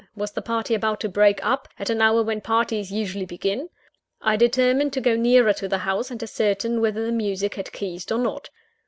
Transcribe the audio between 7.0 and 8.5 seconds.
the music had ceased, or not.